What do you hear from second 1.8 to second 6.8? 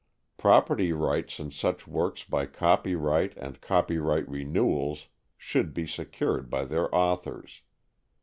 works by copyright and copyright renewals should be secured by